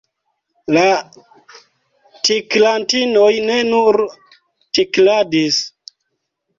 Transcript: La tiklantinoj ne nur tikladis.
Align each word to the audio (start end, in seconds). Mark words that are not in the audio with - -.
La 0.77 0.85
tiklantinoj 2.29 3.31
ne 3.53 3.61
nur 3.71 4.03
tikladis. 4.19 5.65